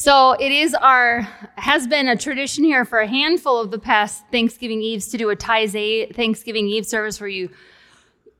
So 0.00 0.34
it 0.34 0.52
is 0.52 0.74
our 0.74 1.22
has 1.56 1.88
been 1.88 2.06
a 2.06 2.16
tradition 2.16 2.62
here 2.62 2.84
for 2.84 3.00
a 3.00 3.06
handful 3.08 3.58
of 3.58 3.72
the 3.72 3.80
past 3.80 4.22
Thanksgiving 4.30 4.80
Eves 4.80 5.08
to 5.08 5.18
do 5.18 5.28
a 5.30 5.34
Taizé 5.34 6.14
Thanksgiving 6.14 6.68
Eve 6.68 6.86
service 6.86 7.20
where 7.20 7.28
you, 7.28 7.50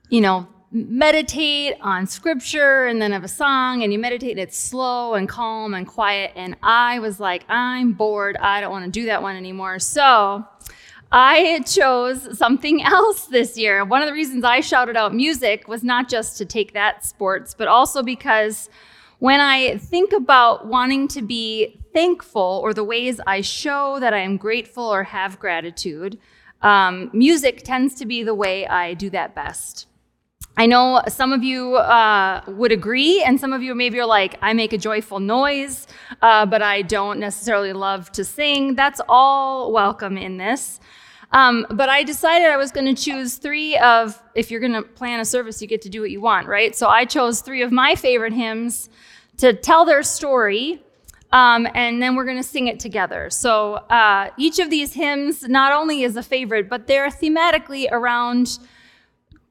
you 0.08 0.20
know, 0.20 0.46
meditate 0.70 1.74
on 1.80 2.06
scripture 2.06 2.86
and 2.86 3.02
then 3.02 3.10
have 3.10 3.24
a 3.24 3.28
song 3.28 3.82
and 3.82 3.92
you 3.92 3.98
meditate 3.98 4.30
and 4.30 4.38
it's 4.38 4.56
slow 4.56 5.14
and 5.14 5.28
calm 5.28 5.74
and 5.74 5.88
quiet. 5.88 6.30
And 6.36 6.54
I 6.62 7.00
was 7.00 7.18
like, 7.18 7.44
I'm 7.48 7.92
bored. 7.92 8.36
I 8.36 8.60
don't 8.60 8.70
want 8.70 8.84
to 8.84 8.90
do 8.92 9.06
that 9.06 9.20
one 9.20 9.34
anymore. 9.34 9.80
So 9.80 10.44
I 11.10 11.64
chose 11.66 12.38
something 12.38 12.84
else 12.84 13.26
this 13.26 13.58
year. 13.58 13.84
One 13.84 14.00
of 14.00 14.06
the 14.06 14.14
reasons 14.14 14.44
I 14.44 14.60
shouted 14.60 14.96
out 14.96 15.12
music 15.12 15.66
was 15.66 15.82
not 15.82 16.08
just 16.08 16.38
to 16.38 16.44
take 16.44 16.74
that 16.74 17.04
sports, 17.04 17.52
but 17.52 17.66
also 17.66 18.04
because 18.04 18.70
when 19.18 19.40
I 19.40 19.78
think 19.78 20.12
about 20.12 20.66
wanting 20.66 21.08
to 21.08 21.22
be 21.22 21.80
thankful 21.92 22.60
or 22.62 22.72
the 22.72 22.84
ways 22.84 23.20
I 23.26 23.40
show 23.40 23.98
that 24.00 24.14
I 24.14 24.18
am 24.18 24.36
grateful 24.36 24.84
or 24.84 25.02
have 25.02 25.40
gratitude, 25.40 26.18
um, 26.62 27.10
music 27.12 27.62
tends 27.64 27.94
to 27.96 28.06
be 28.06 28.22
the 28.22 28.34
way 28.34 28.66
I 28.66 28.94
do 28.94 29.10
that 29.10 29.34
best. 29.34 29.86
I 30.56 30.66
know 30.66 31.02
some 31.06 31.32
of 31.32 31.44
you 31.44 31.76
uh, 31.76 32.42
would 32.48 32.72
agree, 32.72 33.22
and 33.22 33.38
some 33.38 33.52
of 33.52 33.62
you 33.62 33.76
maybe 33.76 34.00
are 34.00 34.06
like, 34.06 34.36
I 34.42 34.52
make 34.54 34.72
a 34.72 34.78
joyful 34.78 35.20
noise, 35.20 35.86
uh, 36.20 36.46
but 36.46 36.62
I 36.62 36.82
don't 36.82 37.20
necessarily 37.20 37.72
love 37.72 38.10
to 38.12 38.24
sing. 38.24 38.74
That's 38.74 39.00
all 39.08 39.72
welcome 39.72 40.18
in 40.18 40.36
this. 40.36 40.80
Um, 41.30 41.66
but 41.70 41.88
I 41.88 42.02
decided 42.02 42.48
I 42.48 42.56
was 42.56 42.72
going 42.72 42.92
to 42.92 43.00
choose 43.00 43.36
three 43.36 43.76
of, 43.78 44.20
if 44.34 44.50
you're 44.50 44.60
going 44.60 44.72
to 44.72 44.82
plan 44.82 45.20
a 45.20 45.24
service, 45.24 45.60
you 45.62 45.68
get 45.68 45.82
to 45.82 45.88
do 45.88 46.00
what 46.00 46.10
you 46.10 46.20
want, 46.20 46.48
right? 46.48 46.74
So 46.74 46.88
I 46.88 47.04
chose 47.04 47.40
three 47.40 47.62
of 47.62 47.70
my 47.70 47.94
favorite 47.94 48.32
hymns 48.32 48.88
to 49.38 49.54
tell 49.54 49.84
their 49.84 50.02
story, 50.02 50.82
um, 51.32 51.66
and 51.74 52.02
then 52.02 52.14
we're 52.16 52.24
going 52.24 52.36
to 52.36 52.42
sing 52.42 52.66
it 52.66 52.80
together. 52.80 53.30
So 53.30 53.74
uh, 53.74 54.30
each 54.36 54.58
of 54.58 54.70
these 54.70 54.92
hymns 54.92 55.48
not 55.48 55.72
only 55.72 56.02
is 56.02 56.16
a 56.16 56.22
favorite, 56.22 56.68
but 56.68 56.86
they're 56.86 57.08
thematically 57.08 57.86
around 57.90 58.58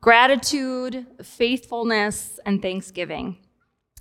gratitude, 0.01 1.05
faithfulness, 1.23 2.39
and 2.45 2.61
thanksgiving. 2.61 3.37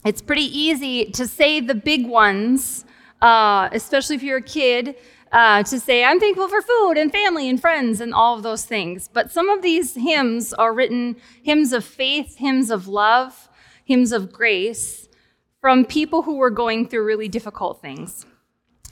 It's 0.04 0.22
pretty 0.22 0.58
easy 0.58 1.10
to 1.12 1.26
say 1.26 1.60
the 1.60 1.74
big 1.74 2.06
ones, 2.06 2.84
uh, 3.22 3.68
especially 3.72 4.16
if 4.16 4.22
you're 4.22 4.38
a 4.38 4.42
kid. 4.42 4.96
Uh, 5.32 5.62
to 5.64 5.80
say, 5.80 6.04
I'm 6.04 6.20
thankful 6.20 6.48
for 6.48 6.62
food 6.62 6.92
and 6.92 7.10
family 7.10 7.48
and 7.48 7.60
friends 7.60 8.00
and 8.00 8.14
all 8.14 8.36
of 8.36 8.44
those 8.44 8.64
things. 8.64 9.10
But 9.12 9.32
some 9.32 9.48
of 9.48 9.60
these 9.60 9.96
hymns 9.96 10.54
are 10.54 10.72
written 10.72 11.16
hymns 11.42 11.72
of 11.72 11.84
faith, 11.84 12.36
hymns 12.36 12.70
of 12.70 12.86
love, 12.86 13.48
hymns 13.84 14.12
of 14.12 14.32
grace 14.32 15.06
from 15.60 15.84
people 15.84 16.22
who 16.22 16.36
were 16.36 16.50
going 16.50 16.86
through 16.86 17.04
really 17.04 17.28
difficult 17.28 17.80
things 17.80 18.26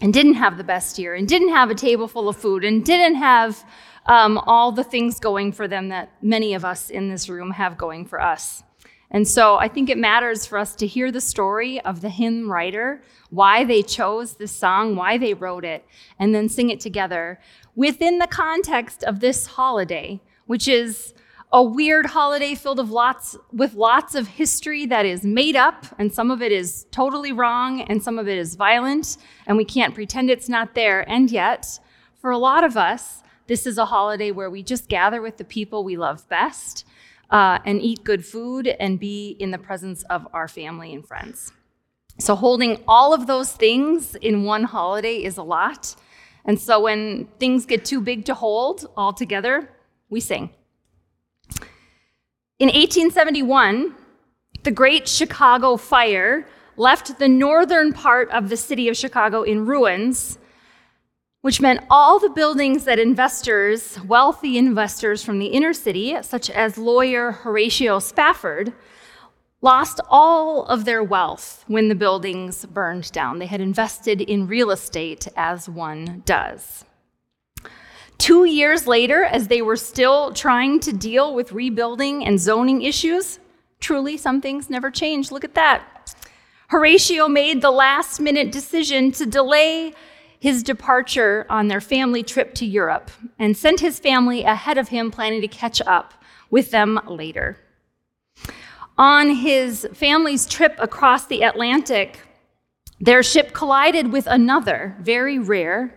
and 0.00 0.12
didn't 0.12 0.34
have 0.34 0.56
the 0.56 0.64
best 0.64 0.98
year 0.98 1.14
and 1.14 1.28
didn't 1.28 1.50
have 1.50 1.70
a 1.70 1.74
table 1.74 2.08
full 2.08 2.28
of 2.28 2.36
food 2.36 2.64
and 2.64 2.84
didn't 2.84 3.16
have 3.16 3.64
um, 4.06 4.38
all 4.38 4.72
the 4.72 4.84
things 4.84 5.18
going 5.18 5.52
for 5.52 5.68
them 5.68 5.88
that 5.88 6.10
many 6.22 6.54
of 6.54 6.64
us 6.64 6.90
in 6.90 7.08
this 7.08 7.28
room 7.28 7.50
have 7.52 7.78
going 7.78 8.04
for 8.04 8.20
us. 8.20 8.62
And 9.10 9.28
so 9.28 9.56
I 9.56 9.68
think 9.68 9.88
it 9.88 9.98
matters 9.98 10.44
for 10.44 10.58
us 10.58 10.74
to 10.76 10.86
hear 10.86 11.12
the 11.12 11.20
story 11.20 11.80
of 11.82 12.00
the 12.00 12.08
hymn 12.08 12.50
writer, 12.50 13.02
why 13.30 13.64
they 13.64 13.82
chose 13.82 14.34
this 14.34 14.50
song, 14.50 14.96
why 14.96 15.18
they 15.18 15.34
wrote 15.34 15.64
it, 15.64 15.84
and 16.18 16.34
then 16.34 16.48
sing 16.48 16.70
it 16.70 16.80
together 16.80 17.38
within 17.76 18.18
the 18.18 18.26
context 18.26 19.04
of 19.04 19.20
this 19.20 19.46
holiday, 19.46 20.20
which 20.46 20.66
is 20.66 21.14
a 21.54 21.62
weird 21.62 22.06
holiday 22.06 22.52
filled 22.56 22.80
of 22.80 22.90
lots 22.90 23.36
with 23.52 23.74
lots 23.74 24.16
of 24.16 24.26
history 24.26 24.86
that 24.86 25.06
is 25.06 25.22
made 25.22 25.54
up 25.54 25.86
and 26.00 26.12
some 26.12 26.32
of 26.32 26.42
it 26.42 26.50
is 26.50 26.84
totally 26.90 27.30
wrong 27.30 27.80
and 27.82 28.02
some 28.02 28.18
of 28.18 28.26
it 28.26 28.36
is 28.36 28.56
violent 28.56 29.16
and 29.46 29.56
we 29.56 29.64
can't 29.64 29.94
pretend 29.94 30.28
it's 30.28 30.48
not 30.48 30.74
there. 30.74 31.08
And 31.08 31.30
yet 31.30 31.78
for 32.20 32.32
a 32.32 32.38
lot 32.38 32.64
of 32.64 32.76
us 32.76 33.22
this 33.46 33.68
is 33.68 33.78
a 33.78 33.84
holiday 33.84 34.32
where 34.32 34.50
we 34.50 34.64
just 34.64 34.88
gather 34.88 35.22
with 35.22 35.36
the 35.36 35.44
people 35.44 35.84
we 35.84 35.96
love 35.96 36.28
best 36.28 36.84
uh, 37.30 37.60
and 37.64 37.80
eat 37.80 38.02
good 38.02 38.26
food 38.26 38.66
and 38.66 38.98
be 38.98 39.36
in 39.38 39.52
the 39.52 39.58
presence 39.58 40.02
of 40.04 40.26
our 40.32 40.48
family 40.48 40.92
and 40.92 41.06
friends. 41.06 41.52
So 42.18 42.34
holding 42.34 42.82
all 42.88 43.14
of 43.14 43.28
those 43.28 43.52
things 43.52 44.16
in 44.16 44.42
one 44.42 44.64
holiday 44.64 45.22
is 45.22 45.36
a 45.36 45.42
lot. 45.44 45.94
And 46.44 46.58
so 46.58 46.80
when 46.80 47.28
things 47.38 47.64
get 47.64 47.84
too 47.84 48.00
big 48.00 48.24
to 48.24 48.34
hold 48.34 48.90
all 48.96 49.12
together 49.12 49.70
we 50.10 50.18
sing 50.18 50.50
in 52.58 52.68
1871, 52.68 53.94
the 54.62 54.70
Great 54.70 55.08
Chicago 55.08 55.76
Fire 55.76 56.46
left 56.76 57.18
the 57.18 57.28
northern 57.28 57.92
part 57.92 58.30
of 58.30 58.48
the 58.48 58.56
city 58.56 58.88
of 58.88 58.96
Chicago 58.96 59.42
in 59.42 59.66
ruins, 59.66 60.38
which 61.40 61.60
meant 61.60 61.84
all 61.90 62.18
the 62.18 62.30
buildings 62.30 62.84
that 62.84 62.98
investors, 62.98 63.98
wealthy 64.06 64.56
investors 64.56 65.22
from 65.24 65.38
the 65.38 65.48
inner 65.48 65.72
city, 65.72 66.16
such 66.22 66.48
as 66.48 66.78
lawyer 66.78 67.32
Horatio 67.32 67.98
Spafford, 67.98 68.72
lost 69.60 70.00
all 70.08 70.64
of 70.66 70.84
their 70.84 71.02
wealth 71.02 71.64
when 71.66 71.88
the 71.88 71.94
buildings 71.94 72.64
burned 72.66 73.10
down. 73.12 73.40
They 73.40 73.46
had 73.46 73.60
invested 73.60 74.20
in 74.20 74.46
real 74.46 74.70
estate 74.70 75.26
as 75.36 75.68
one 75.68 76.22
does. 76.24 76.84
Two 78.18 78.44
years 78.44 78.86
later, 78.86 79.24
as 79.24 79.48
they 79.48 79.60
were 79.60 79.76
still 79.76 80.32
trying 80.32 80.80
to 80.80 80.92
deal 80.92 81.34
with 81.34 81.52
rebuilding 81.52 82.24
and 82.24 82.40
zoning 82.40 82.82
issues, 82.82 83.38
truly 83.80 84.16
some 84.16 84.40
things 84.40 84.70
never 84.70 84.90
change. 84.90 85.30
Look 85.30 85.44
at 85.44 85.54
that. 85.54 86.14
Horatio 86.68 87.28
made 87.28 87.60
the 87.60 87.70
last 87.70 88.20
minute 88.20 88.50
decision 88.50 89.12
to 89.12 89.26
delay 89.26 89.92
his 90.40 90.62
departure 90.62 91.46
on 91.48 91.68
their 91.68 91.80
family 91.80 92.22
trip 92.22 92.54
to 92.54 92.66
Europe 92.66 93.10
and 93.38 93.56
sent 93.56 93.80
his 93.80 93.98
family 93.98 94.44
ahead 94.44 94.78
of 94.78 94.88
him, 94.88 95.10
planning 95.10 95.40
to 95.40 95.48
catch 95.48 95.80
up 95.82 96.14
with 96.50 96.70
them 96.70 97.00
later. 97.06 97.56
On 98.96 99.28
his 99.28 99.88
family's 99.92 100.46
trip 100.46 100.76
across 100.78 101.26
the 101.26 101.42
Atlantic, 101.42 102.20
their 103.00 103.22
ship 103.22 103.52
collided 103.52 104.12
with 104.12 104.26
another, 104.26 104.96
very 105.00 105.38
rare, 105.38 105.94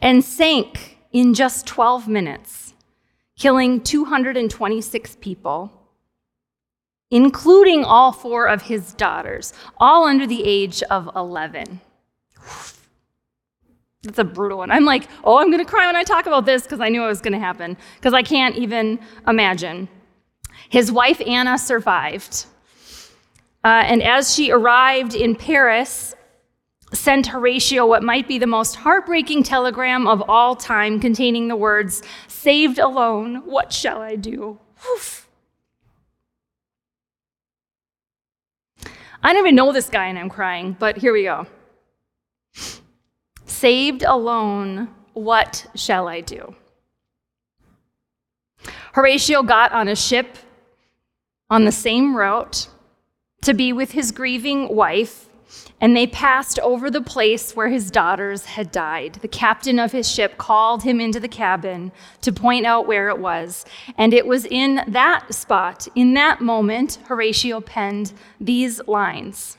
and 0.00 0.24
sank 0.24 0.95
in 1.12 1.34
just 1.34 1.66
12 1.66 2.08
minutes, 2.08 2.74
killing 3.38 3.80
226 3.80 5.16
people, 5.20 5.72
including 7.10 7.84
all 7.84 8.12
four 8.12 8.48
of 8.48 8.62
his 8.62 8.94
daughters, 8.94 9.52
all 9.78 10.04
under 10.04 10.26
the 10.26 10.44
age 10.44 10.82
of 10.84 11.08
11. 11.14 11.80
That's 14.02 14.18
a 14.18 14.24
brutal 14.24 14.58
one. 14.58 14.70
I'm 14.70 14.84
like, 14.84 15.08
oh, 15.24 15.38
I'm 15.38 15.50
going 15.50 15.64
to 15.64 15.70
cry 15.70 15.86
when 15.86 15.96
I 15.96 16.04
talk 16.04 16.26
about 16.26 16.46
this 16.46 16.62
because 16.62 16.80
I 16.80 16.88
knew 16.88 17.04
it 17.04 17.08
was 17.08 17.20
going 17.20 17.32
to 17.32 17.38
happen, 17.38 17.76
because 17.96 18.14
I 18.14 18.22
can't 18.22 18.56
even 18.56 19.00
imagine. 19.26 19.88
His 20.68 20.90
wife, 20.92 21.20
Anna, 21.26 21.58
survived. 21.58 22.46
Uh, 23.64 23.82
and 23.84 24.02
as 24.02 24.34
she 24.34 24.50
arrived 24.50 25.14
in 25.14 25.34
Paris 25.34 26.14
sent 26.92 27.26
Horatio 27.26 27.86
what 27.86 28.02
might 28.02 28.28
be 28.28 28.38
the 28.38 28.46
most 28.46 28.76
heartbreaking 28.76 29.42
telegram 29.42 30.06
of 30.06 30.22
all 30.28 30.54
time, 30.54 31.00
containing 31.00 31.48
the 31.48 31.56
words, 31.56 32.02
Saved 32.28 32.78
alone, 32.78 33.42
what 33.44 33.72
shall 33.72 34.00
I 34.00 34.16
do? 34.16 34.58
Oof. 34.92 35.28
I 39.22 39.32
don't 39.32 39.42
even 39.42 39.56
know 39.56 39.72
this 39.72 39.88
guy 39.88 40.06
and 40.06 40.18
I'm 40.18 40.30
crying, 40.30 40.76
but 40.78 40.98
here 40.98 41.12
we 41.12 41.24
go. 41.24 41.46
Saved 43.46 44.04
alone, 44.04 44.88
what 45.14 45.66
shall 45.74 46.06
I 46.06 46.20
do? 46.20 46.54
Horatio 48.92 49.42
got 49.42 49.72
on 49.72 49.88
a 49.88 49.96
ship 49.96 50.38
on 51.50 51.64
the 51.64 51.72
same 51.72 52.16
route 52.16 52.68
to 53.42 53.54
be 53.54 53.72
with 53.72 53.92
his 53.92 54.12
grieving 54.12 54.74
wife 54.74 55.28
and 55.80 55.94
they 55.94 56.06
passed 56.06 56.58
over 56.60 56.90
the 56.90 57.02
place 57.02 57.54
where 57.54 57.68
his 57.68 57.90
daughters 57.90 58.46
had 58.46 58.72
died. 58.72 59.18
The 59.20 59.28
captain 59.28 59.78
of 59.78 59.92
his 59.92 60.10
ship 60.10 60.38
called 60.38 60.82
him 60.82 61.00
into 61.00 61.20
the 61.20 61.28
cabin 61.28 61.92
to 62.22 62.32
point 62.32 62.64
out 62.64 62.86
where 62.86 63.08
it 63.10 63.18
was. 63.18 63.66
And 63.98 64.14
it 64.14 64.26
was 64.26 64.46
in 64.46 64.82
that 64.88 65.34
spot, 65.34 65.86
in 65.94 66.14
that 66.14 66.40
moment, 66.40 66.98
Horatio 67.06 67.60
penned 67.60 68.12
these 68.40 68.80
lines 68.86 69.58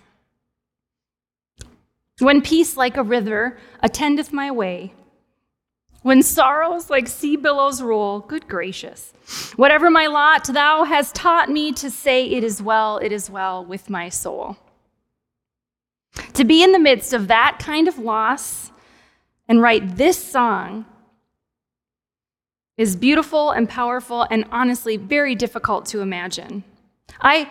When 2.20 2.42
peace 2.42 2.76
like 2.76 2.98
a 2.98 3.04
river 3.04 3.60
attendeth 3.84 4.34
my 4.34 4.50
way, 4.50 4.94
when 6.02 6.24
sorrows 6.24 6.90
like 6.90 7.08
sea 7.08 7.36
billows 7.36 7.82
roll, 7.82 8.22
good 8.22 8.48
gracious, 8.48 9.14
whatever 9.56 9.90
my 9.92 10.08
lot, 10.08 10.46
thou 10.46 10.84
hast 10.84 11.14
taught 11.14 11.50
me 11.50 11.72
to 11.74 11.92
say, 11.92 12.26
It 12.26 12.44
is 12.44 12.62
well, 12.62 12.98
it 12.98 13.12
is 13.12 13.30
well 13.30 13.64
with 13.64 13.90
my 13.90 14.10
soul. 14.10 14.58
To 16.34 16.44
be 16.44 16.64
in 16.64 16.72
the 16.72 16.80
midst 16.80 17.14
of 17.14 17.28
that 17.28 17.58
kind 17.60 17.88
of 17.88 17.98
loss 17.98 18.72
and 19.48 19.62
write 19.62 19.98
this 19.98 20.22
song 20.24 20.86
is 22.78 22.96
beautiful 22.96 23.52
and 23.52 23.68
powerful 23.68 24.28
and 24.30 24.46
honestly 24.52 24.98
very 24.98 25.36
difficult 25.36 25.86
to 25.88 26.02
imagine. 26.02 26.64
I 27.20 27.50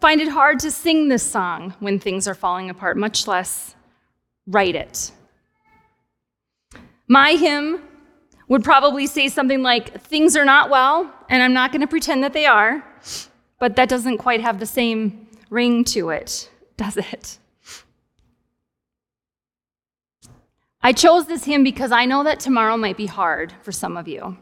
find 0.00 0.20
it 0.20 0.28
hard 0.28 0.60
to 0.60 0.70
sing 0.70 1.08
this 1.08 1.24
song 1.24 1.74
when 1.80 1.98
things 1.98 2.28
are 2.28 2.34
falling 2.34 2.70
apart, 2.70 2.96
much 2.96 3.26
less 3.26 3.74
write 4.46 4.76
it. 4.76 5.10
My 7.08 7.32
hymn 7.32 7.82
would 8.48 8.62
probably 8.62 9.06
say 9.06 9.28
something 9.28 9.62
like, 9.62 10.00
Things 10.02 10.36
are 10.36 10.44
not 10.44 10.70
well, 10.70 11.12
and 11.28 11.42
I'm 11.42 11.52
not 11.52 11.72
going 11.72 11.80
to 11.80 11.86
pretend 11.86 12.22
that 12.22 12.32
they 12.32 12.46
are, 12.46 12.84
but 13.58 13.76
that 13.76 13.88
doesn't 13.88 14.18
quite 14.18 14.40
have 14.40 14.60
the 14.60 14.66
same 14.66 15.26
ring 15.50 15.84
to 15.84 16.10
it, 16.10 16.50
does 16.76 16.96
it? 16.96 17.38
I 20.80 20.92
chose 20.92 21.26
this 21.26 21.44
hymn 21.44 21.64
because 21.64 21.90
I 21.90 22.04
know 22.04 22.22
that 22.24 22.40
tomorrow 22.40 22.76
might 22.76 22.96
be 22.96 23.06
hard 23.06 23.52
for 23.62 23.72
some 23.72 23.96
of 23.96 24.06
you. 24.06 24.36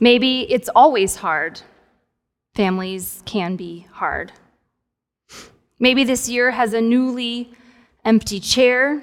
Maybe 0.00 0.50
it's 0.52 0.68
always 0.74 1.16
hard. 1.16 1.60
Families 2.54 3.22
can 3.24 3.56
be 3.56 3.86
hard. 3.92 4.32
Maybe 5.78 6.04
this 6.04 6.28
year 6.28 6.50
has 6.50 6.74
a 6.74 6.80
newly 6.80 7.52
empty 8.04 8.40
chair 8.40 9.02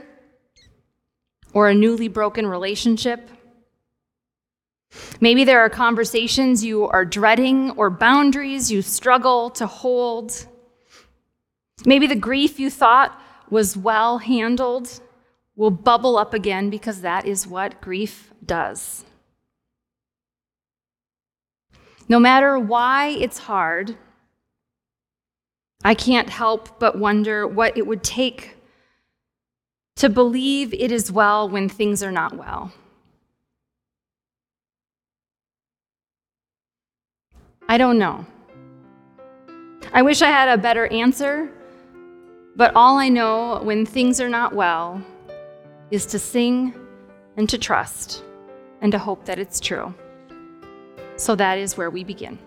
or 1.54 1.70
a 1.70 1.74
newly 1.74 2.10
broken 2.10 2.46
relationship. 2.46 3.30
Maybe 5.22 5.44
there 5.44 5.60
are 5.60 5.70
conversations 5.70 6.64
you 6.64 6.86
are 6.86 7.06
dreading 7.06 7.72
or 7.72 7.90
boundaries 7.90 8.72
you 8.72 8.82
struggle 8.82 9.50
to 9.52 9.68
hold. 9.68 10.48
Maybe 11.86 12.08
the 12.08 12.16
grief 12.16 12.60
you 12.60 12.70
thought 12.70 13.20
was 13.50 13.78
well 13.78 14.18
handled 14.18 15.02
will 15.60 15.70
bubble 15.70 16.18
up 16.18 16.34
again 16.34 16.70
because 16.70 17.02
that 17.02 17.26
is 17.26 17.46
what 17.46 17.82
grief 17.82 18.32
does. 18.46 19.04
No 22.08 22.18
matter 22.18 22.58
why 22.58 23.10
it's 23.10 23.40
hard, 23.40 23.98
I 25.84 25.96
can't 25.96 26.30
help 26.30 26.80
but 26.80 26.98
wonder 26.98 27.46
what 27.46 27.78
it 27.78 27.86
would 27.86 28.04
take 28.04 28.56
to 29.98 30.08
believe 30.08 30.74
it 30.74 30.94
is 30.94 31.12
well 31.12 31.50
when 31.50 31.68
things 31.68 32.02
are 32.02 32.12
not 32.12 32.38
well. 32.38 32.72
I 37.68 37.78
don't 37.78 38.00
know. 38.00 38.26
I 39.92 40.04
wish 40.04 40.22
I 40.22 40.30
had 40.30 40.48
a 40.48 40.62
better 40.62 40.88
answer, 40.88 41.50
but 42.56 42.74
all 42.78 42.98
I 42.98 43.10
know 43.10 43.60
when 43.62 43.86
things 43.86 44.22
are 44.22 44.30
not 44.30 44.54
well 44.54 45.04
is 45.92 46.06
to 46.08 46.20
sing 46.20 46.74
and 47.38 47.50
to 47.50 47.58
trust 47.58 48.24
and 48.82 48.92
to 48.92 49.00
hope 49.00 49.26
that 49.26 49.40
it's 49.40 49.60
true. 49.60 49.94
So 51.16 51.36
that 51.36 51.58
is 51.58 51.78
where 51.78 51.90
we 51.90 52.04
begin. 52.04 52.38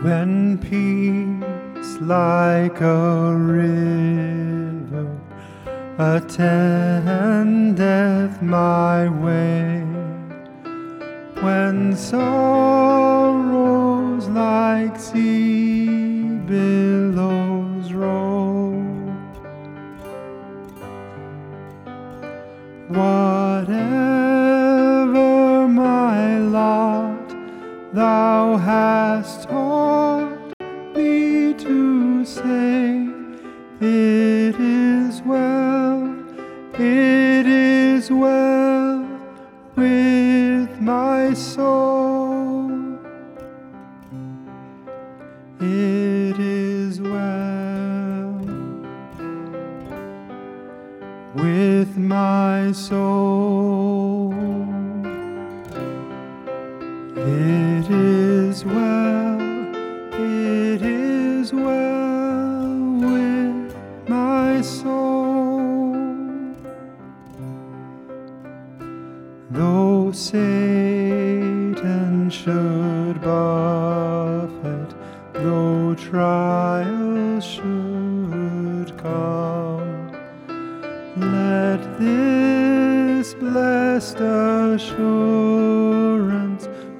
When 0.00 0.58
peace 0.58 1.96
like 2.00 2.80
a 2.80 3.32
river 3.34 5.08
attendeth 5.98 7.22
my 8.42 9.08
way 9.08 9.84
when 11.40 11.96
sorrows 11.96 13.63
like 14.34 14.98
sea 14.98 15.86
billows 16.46 17.92
roll. 17.92 18.82
Whatever 22.88 23.68
my 25.68 26.38
lot, 26.38 27.28
thou 27.92 28.56
hast 28.56 29.44
taught 29.48 30.52
me 30.96 31.54
to 31.54 32.24
say, 32.24 33.08
It 33.80 34.56
is 34.58 35.22
well, 35.22 36.12
it 36.74 37.46
is 37.46 38.10
well 38.10 39.06
with 39.76 40.80
my 40.80 41.34
soul. 41.34 42.03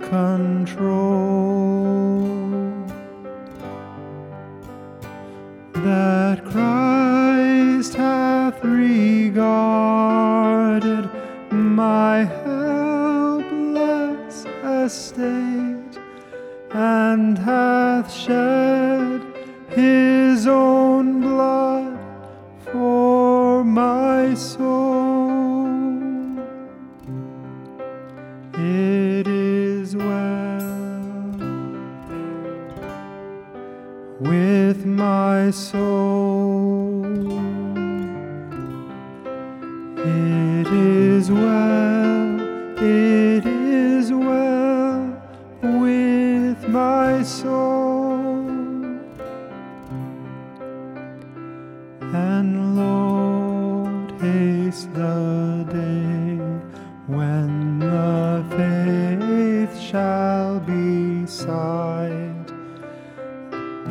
Control 0.08 1.03
And 52.12 52.76
Lord, 52.76 54.10
haste 54.20 54.92
the 54.92 55.64
day 55.70 56.38
when 57.06 57.78
the 57.78 58.44
faith 58.56 59.80
shall 59.80 60.60
be 60.60 61.26
sight 61.26 62.34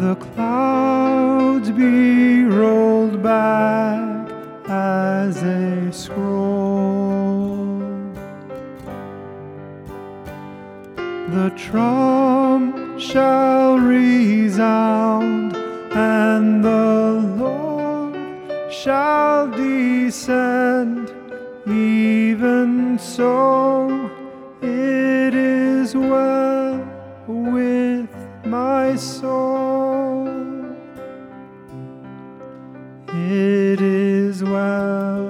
the 0.03 0.15
clouds 0.15 1.71
be 1.71 2.43
rolled 2.43 3.23
back 3.23 4.29
as 4.67 5.41
a 5.43 5.91
scroll. 5.93 7.79
The 11.29 11.53
trump 11.55 12.99
shall 12.99 13.77
resound, 13.77 14.92
shall 18.83 19.47
descend. 19.49 21.09
Even 21.65 22.99
so, 22.99 24.09
it 24.61 25.33
is 25.33 25.95
well 25.95 26.85
with 27.25 28.09
my 28.45 28.93
soul. 28.97 30.27
It 33.07 33.79
is 33.79 34.43
well 34.43 35.23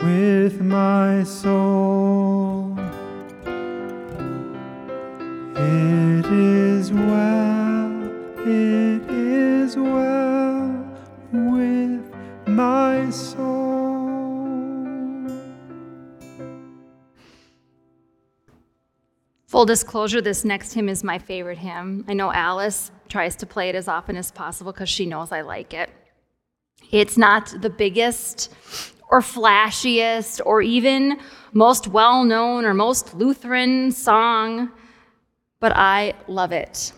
with 0.00 0.60
my 0.60 1.24
soul. 1.24 2.76
It 5.56 6.26
is 6.26 6.92
well, 6.92 7.29
Full 19.60 19.66
disclosure, 19.66 20.22
this 20.22 20.42
next 20.42 20.72
hymn 20.72 20.88
is 20.88 21.04
my 21.04 21.18
favorite 21.18 21.58
hymn. 21.58 22.02
I 22.08 22.14
know 22.14 22.32
Alice 22.32 22.90
tries 23.10 23.36
to 23.36 23.46
play 23.46 23.68
it 23.68 23.74
as 23.74 23.88
often 23.88 24.16
as 24.16 24.30
possible 24.30 24.72
because 24.72 24.88
she 24.88 25.04
knows 25.04 25.32
I 25.32 25.42
like 25.42 25.74
it. 25.74 25.90
It's 26.90 27.18
not 27.18 27.54
the 27.60 27.68
biggest 27.68 28.54
or 29.10 29.20
flashiest 29.20 30.40
or 30.46 30.62
even 30.62 31.20
most 31.52 31.88
well 31.88 32.24
known 32.24 32.64
or 32.64 32.72
most 32.72 33.12
Lutheran 33.12 33.92
song, 33.92 34.70
but 35.60 35.76
I 35.76 36.14
love 36.26 36.52
it. 36.52 36.94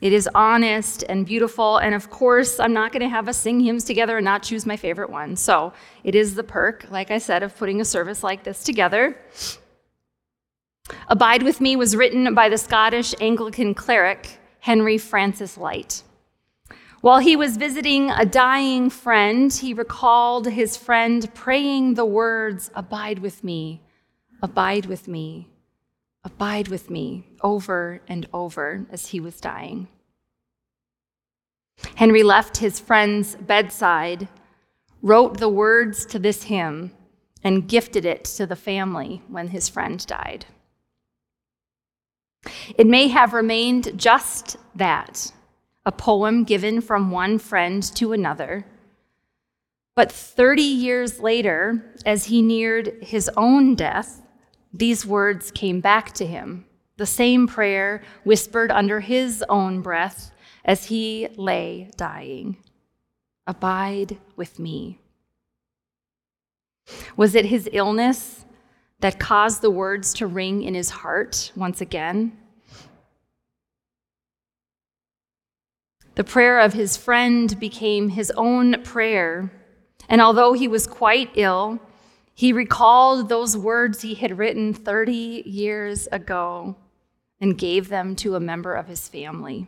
It 0.00 0.12
is 0.12 0.28
honest 0.34 1.04
and 1.08 1.24
beautiful. 1.24 1.76
And 1.76 1.94
of 1.94 2.10
course, 2.10 2.58
I'm 2.58 2.72
not 2.72 2.90
going 2.90 3.02
to 3.02 3.08
have 3.08 3.28
us 3.28 3.36
sing 3.36 3.60
hymns 3.60 3.84
together 3.84 4.16
and 4.16 4.24
not 4.24 4.42
choose 4.42 4.66
my 4.66 4.76
favorite 4.76 5.10
one. 5.10 5.36
So 5.36 5.72
it 6.02 6.16
is 6.16 6.34
the 6.34 6.42
perk, 6.42 6.86
like 6.90 7.12
I 7.12 7.18
said, 7.18 7.44
of 7.44 7.56
putting 7.56 7.80
a 7.80 7.84
service 7.84 8.24
like 8.24 8.42
this 8.42 8.64
together. 8.64 9.16
Abide 11.08 11.42
with 11.42 11.60
Me 11.60 11.76
was 11.76 11.96
written 11.96 12.34
by 12.34 12.48
the 12.48 12.58
Scottish 12.58 13.14
Anglican 13.20 13.74
cleric 13.74 14.38
Henry 14.60 14.98
Francis 14.98 15.56
Lyte. 15.56 16.02
While 17.00 17.18
he 17.18 17.36
was 17.36 17.56
visiting 17.56 18.10
a 18.10 18.24
dying 18.24 18.90
friend, 18.90 19.52
he 19.52 19.74
recalled 19.74 20.46
his 20.46 20.76
friend 20.76 21.32
praying 21.34 21.94
the 21.94 22.04
words, 22.04 22.70
Abide 22.74 23.20
with 23.20 23.44
me, 23.44 23.82
abide 24.42 24.86
with 24.86 25.06
me, 25.06 25.48
abide 26.24 26.68
with 26.68 26.90
me, 26.90 27.26
over 27.42 28.00
and 28.08 28.26
over 28.32 28.86
as 28.90 29.08
he 29.08 29.20
was 29.20 29.40
dying. 29.40 29.88
Henry 31.94 32.22
left 32.22 32.56
his 32.56 32.80
friend's 32.80 33.36
bedside, 33.36 34.28
wrote 35.02 35.38
the 35.38 35.48
words 35.48 36.06
to 36.06 36.18
this 36.18 36.44
hymn, 36.44 36.92
and 37.44 37.68
gifted 37.68 38.04
it 38.04 38.24
to 38.24 38.46
the 38.46 38.56
family 38.56 39.22
when 39.28 39.48
his 39.48 39.68
friend 39.68 40.04
died. 40.06 40.46
It 42.76 42.86
may 42.86 43.08
have 43.08 43.32
remained 43.32 43.98
just 43.98 44.56
that 44.74 45.32
a 45.84 45.92
poem 45.92 46.44
given 46.44 46.80
from 46.80 47.10
one 47.10 47.38
friend 47.38 47.82
to 47.94 48.12
another. 48.12 48.66
But 49.94 50.12
30 50.12 50.62
years 50.62 51.20
later, 51.20 51.94
as 52.04 52.26
he 52.26 52.42
neared 52.42 52.98
his 53.02 53.30
own 53.36 53.74
death, 53.74 54.22
these 54.72 55.06
words 55.06 55.50
came 55.50 55.80
back 55.80 56.12
to 56.14 56.26
him, 56.26 56.66
the 56.96 57.06
same 57.06 57.46
prayer 57.46 58.02
whispered 58.24 58.70
under 58.70 59.00
his 59.00 59.44
own 59.48 59.80
breath 59.80 60.32
as 60.64 60.86
he 60.86 61.28
lay 61.36 61.90
dying 61.96 62.56
Abide 63.46 64.18
with 64.34 64.58
me. 64.58 64.98
Was 67.16 67.36
it 67.36 67.46
his 67.46 67.68
illness 67.72 68.44
that 69.00 69.18
caused 69.18 69.62
the 69.62 69.70
words 69.70 70.14
to 70.14 70.26
ring 70.26 70.62
in 70.62 70.74
his 70.74 70.90
heart 70.90 71.52
once 71.54 71.80
again? 71.80 72.36
The 76.16 76.24
prayer 76.24 76.60
of 76.60 76.72
his 76.72 76.96
friend 76.96 77.58
became 77.60 78.08
his 78.08 78.30
own 78.36 78.82
prayer. 78.82 79.52
And 80.08 80.22
although 80.22 80.54
he 80.54 80.66
was 80.66 80.86
quite 80.86 81.30
ill, 81.34 81.78
he 82.34 82.52
recalled 82.52 83.28
those 83.28 83.56
words 83.56 84.00
he 84.00 84.14
had 84.14 84.38
written 84.38 84.72
30 84.72 85.42
years 85.46 86.08
ago 86.10 86.76
and 87.40 87.58
gave 87.58 87.88
them 87.88 88.16
to 88.16 88.34
a 88.34 88.40
member 88.40 88.74
of 88.74 88.88
his 88.88 89.08
family. 89.08 89.66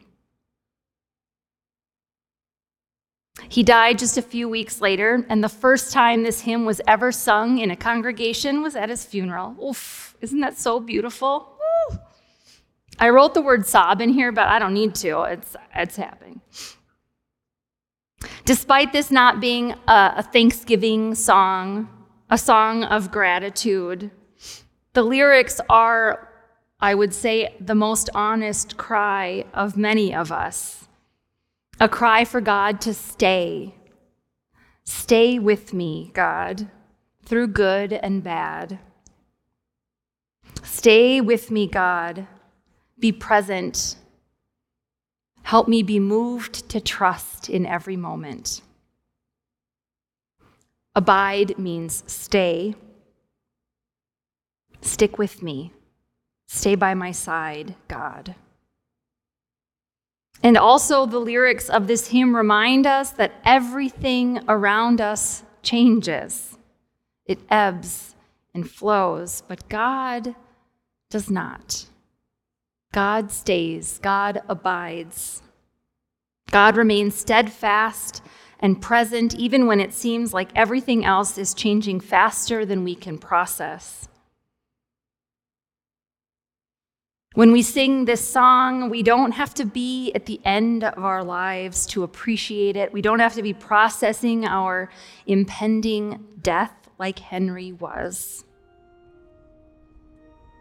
He 3.50 3.62
died 3.62 3.98
just 3.98 4.18
a 4.18 4.22
few 4.22 4.48
weeks 4.48 4.80
later, 4.80 5.24
and 5.28 5.42
the 5.42 5.48
first 5.48 5.92
time 5.92 6.22
this 6.22 6.42
hymn 6.42 6.64
was 6.66 6.80
ever 6.86 7.10
sung 7.10 7.58
in 7.58 7.70
a 7.70 7.76
congregation 7.76 8.62
was 8.62 8.76
at 8.76 8.90
his 8.90 9.04
funeral. 9.04 9.56
Oof, 9.62 10.16
isn't 10.20 10.40
that 10.40 10.58
so 10.58 10.80
beautiful? 10.80 11.54
I 12.98 13.10
wrote 13.10 13.34
the 13.34 13.42
word 13.42 13.64
sob 13.64 14.00
in 14.00 14.10
here, 14.10 14.32
but 14.32 14.48
I 14.48 14.58
don't 14.58 14.74
need 14.74 14.94
to. 14.96 15.22
It's, 15.22 15.56
it's 15.74 15.96
happening. 15.96 16.40
Despite 18.44 18.92
this 18.92 19.10
not 19.10 19.40
being 19.40 19.72
a, 19.86 20.14
a 20.16 20.22
Thanksgiving 20.22 21.14
song, 21.14 21.88
a 22.28 22.36
song 22.36 22.84
of 22.84 23.10
gratitude, 23.10 24.10
the 24.92 25.02
lyrics 25.02 25.60
are, 25.70 26.28
I 26.80 26.94
would 26.94 27.14
say, 27.14 27.54
the 27.60 27.76
most 27.76 28.10
honest 28.14 28.76
cry 28.76 29.44
of 29.54 29.76
many 29.76 30.14
of 30.14 30.32
us. 30.32 30.87
A 31.80 31.88
cry 31.88 32.24
for 32.24 32.40
God 32.40 32.80
to 32.82 32.94
stay. 32.94 33.74
Stay 34.84 35.38
with 35.38 35.72
me, 35.72 36.10
God, 36.14 36.68
through 37.24 37.48
good 37.48 37.92
and 37.92 38.22
bad. 38.22 38.78
Stay 40.62 41.20
with 41.20 41.50
me, 41.50 41.66
God 41.66 42.26
be 42.98 43.12
present. 43.12 43.96
Help 45.42 45.68
me 45.68 45.82
be 45.82 45.98
moved 45.98 46.68
to 46.70 46.80
trust 46.80 47.48
in 47.48 47.64
every 47.64 47.96
moment. 47.96 48.60
Abide 50.94 51.58
means 51.58 52.02
stay. 52.06 52.74
Stick 54.80 55.16
with 55.18 55.42
me. 55.42 55.72
Stay 56.48 56.74
by 56.74 56.94
my 56.94 57.12
side, 57.12 57.74
God. 57.88 58.34
And 60.42 60.56
also, 60.56 61.04
the 61.04 61.18
lyrics 61.18 61.68
of 61.68 61.86
this 61.86 62.08
hymn 62.08 62.34
remind 62.34 62.86
us 62.86 63.10
that 63.10 63.32
everything 63.44 64.40
around 64.48 65.00
us 65.00 65.42
changes. 65.62 66.56
It 67.26 67.40
ebbs 67.50 68.14
and 68.54 68.70
flows, 68.70 69.42
but 69.48 69.68
God 69.68 70.34
does 71.10 71.28
not. 71.28 71.86
God 72.92 73.30
stays, 73.30 73.98
God 73.98 74.40
abides. 74.48 75.42
God 76.50 76.76
remains 76.76 77.14
steadfast 77.14 78.22
and 78.60 78.80
present 78.80 79.34
even 79.34 79.66
when 79.66 79.80
it 79.80 79.92
seems 79.92 80.32
like 80.32 80.48
everything 80.54 81.04
else 81.04 81.36
is 81.36 81.52
changing 81.52 82.00
faster 82.00 82.64
than 82.64 82.84
we 82.84 82.94
can 82.94 83.18
process. 83.18 84.08
When 87.38 87.52
we 87.52 87.62
sing 87.62 88.04
this 88.04 88.28
song, 88.28 88.90
we 88.90 89.04
don't 89.04 89.30
have 89.30 89.54
to 89.54 89.64
be 89.64 90.10
at 90.12 90.26
the 90.26 90.40
end 90.44 90.82
of 90.82 91.04
our 91.04 91.22
lives 91.22 91.86
to 91.86 92.02
appreciate 92.02 92.76
it. 92.76 92.92
We 92.92 93.00
don't 93.00 93.20
have 93.20 93.34
to 93.34 93.44
be 93.44 93.52
processing 93.52 94.44
our 94.44 94.90
impending 95.24 96.18
death 96.42 96.72
like 96.98 97.20
Henry 97.20 97.70
was. 97.70 98.44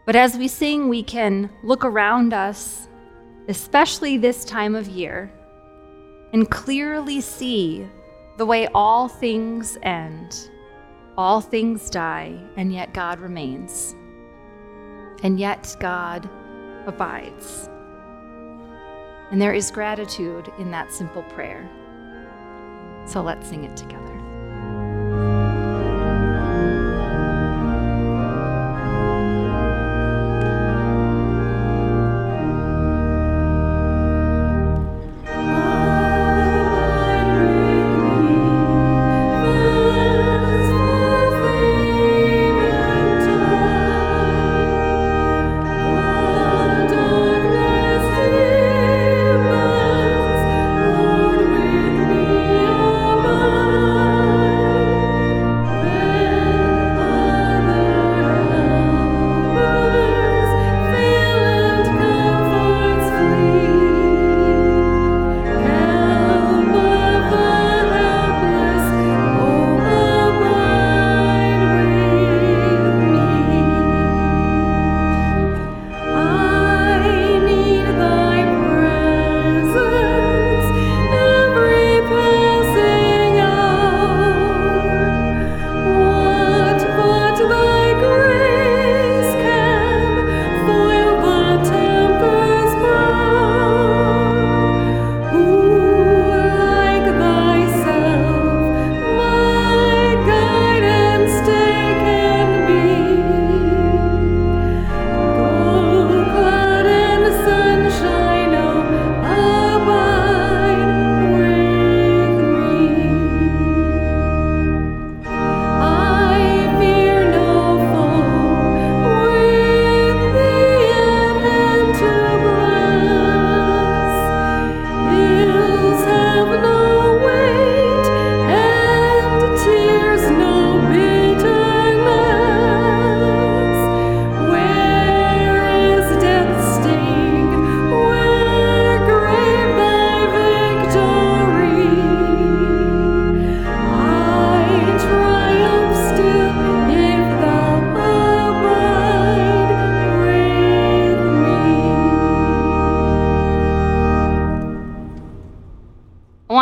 But 0.05 0.15
as 0.15 0.37
we 0.37 0.47
sing, 0.47 0.87
we 0.87 1.01
can 1.01 1.49
look 1.63 1.83
around 1.83 2.31
us, 2.31 2.87
especially 3.47 4.19
this 4.19 4.45
time 4.45 4.75
of 4.75 4.87
year, 4.87 5.31
and 6.31 6.47
clearly 6.47 7.21
see 7.21 7.87
the 8.37 8.45
way 8.45 8.67
all 8.75 9.07
things 9.07 9.79
end, 9.81 10.51
all 11.17 11.41
things 11.41 11.89
die, 11.89 12.39
and 12.55 12.71
yet 12.71 12.93
God 12.93 13.19
remains. 13.19 13.95
And 15.23 15.39
yet 15.39 15.75
God 15.79 16.29
abides. 16.87 17.69
And 19.31 19.41
there 19.41 19.53
is 19.53 19.69
gratitude 19.71 20.49
in 20.57 20.71
that 20.71 20.91
simple 20.91 21.23
prayer. 21.23 21.69
So 23.05 23.21
let's 23.21 23.47
sing 23.47 23.63
it 23.65 23.75
together. 23.77 24.26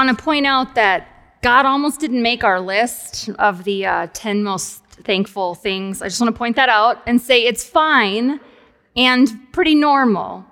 Want 0.05 0.19
to 0.19 0.23
point 0.23 0.45
out 0.45 0.75
that 0.75 1.41
God 1.41 1.65
almost 1.65 1.99
didn't 1.99 2.21
make 2.21 2.43
our 2.43 2.59
list 2.59 3.29
of 3.39 3.63
the 3.63 3.85
uh, 3.87 4.07
10 4.13 4.43
most 4.43 4.83
thankful 5.03 5.55
things. 5.55 6.01
I 6.01 6.07
just 6.07 6.21
want 6.21 6.33
to 6.33 6.37
point 6.37 6.55
that 6.57 6.69
out 6.69 7.01
and 7.07 7.19
say 7.19 7.43
it's 7.43 7.63
fine 7.63 8.39
and 8.95 9.51
pretty 9.51 9.73
normal. 9.73 10.45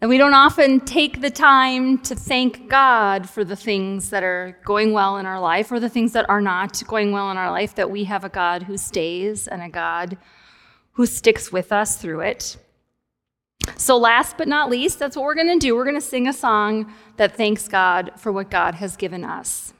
And 0.00 0.08
we 0.08 0.16
don't 0.16 0.32
often 0.32 0.80
take 0.80 1.20
the 1.20 1.30
time 1.30 1.98
to 1.98 2.14
thank 2.14 2.68
God 2.68 3.28
for 3.28 3.44
the 3.44 3.56
things 3.56 4.10
that 4.10 4.22
are 4.22 4.56
going 4.64 4.92
well 4.92 5.18
in 5.18 5.26
our 5.26 5.40
life 5.40 5.72
or 5.72 5.80
the 5.80 5.90
things 5.90 6.12
that 6.12 6.28
are 6.30 6.40
not 6.40 6.82
going 6.86 7.10
well 7.10 7.30
in 7.32 7.36
our 7.36 7.50
life, 7.50 7.74
that 7.74 7.90
we 7.90 8.04
have 8.04 8.24
a 8.24 8.28
God 8.28 8.62
who 8.62 8.76
stays 8.76 9.48
and 9.48 9.60
a 9.60 9.68
God 9.68 10.16
who 10.92 11.04
sticks 11.04 11.50
with 11.50 11.72
us 11.72 11.96
through 11.96 12.20
it. 12.20 12.56
So, 13.76 13.96
last 13.98 14.38
but 14.38 14.48
not 14.48 14.70
least, 14.70 14.98
that's 14.98 15.16
what 15.16 15.24
we're 15.24 15.34
going 15.34 15.58
to 15.58 15.58
do. 15.58 15.76
We're 15.76 15.84
going 15.84 15.96
to 15.96 16.00
sing 16.00 16.28
a 16.28 16.32
song 16.32 16.92
that 17.20 17.36
thanks 17.36 17.68
God 17.68 18.12
for 18.16 18.32
what 18.32 18.48
God 18.48 18.76
has 18.76 18.96
given 18.96 19.24
us. 19.24 19.74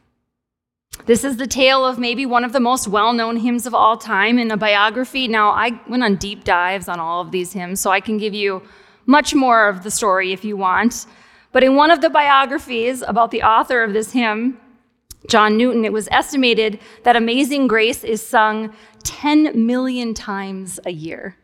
This 1.06 1.24
is 1.24 1.38
the 1.38 1.46
tale 1.46 1.86
of 1.86 1.98
maybe 1.98 2.26
one 2.26 2.44
of 2.44 2.52
the 2.52 2.60
most 2.60 2.86
well 2.86 3.14
known 3.14 3.38
hymns 3.38 3.64
of 3.64 3.72
all 3.72 3.96
time 3.96 4.38
in 4.38 4.50
a 4.50 4.58
biography. 4.58 5.26
Now, 5.26 5.48
I 5.48 5.80
went 5.88 6.02
on 6.02 6.16
deep 6.16 6.44
dives 6.44 6.86
on 6.86 7.00
all 7.00 7.22
of 7.22 7.30
these 7.30 7.54
hymns, 7.54 7.80
so 7.80 7.90
I 7.90 8.00
can 8.00 8.18
give 8.18 8.34
you 8.34 8.60
much 9.06 9.34
more 9.34 9.70
of 9.70 9.84
the 9.84 9.90
story 9.90 10.34
if 10.34 10.44
you 10.44 10.58
want. 10.58 11.06
But 11.50 11.64
in 11.64 11.76
one 11.76 11.90
of 11.90 12.02
the 12.02 12.10
biographies 12.10 13.00
about 13.00 13.30
the 13.30 13.42
author 13.42 13.82
of 13.82 13.94
this 13.94 14.12
hymn, 14.12 14.60
John 15.26 15.56
Newton, 15.56 15.86
it 15.86 15.94
was 15.94 16.08
estimated 16.10 16.78
that 17.04 17.16
Amazing 17.16 17.68
Grace 17.68 18.04
is 18.04 18.20
sung 18.20 18.74
10 19.04 19.64
million 19.64 20.12
times 20.12 20.78
a 20.84 20.92
year. 20.92 21.36